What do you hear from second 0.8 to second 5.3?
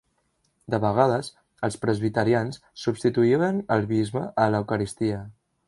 vegades, els presbiterians substituïen el bisbe a l'eucaristia.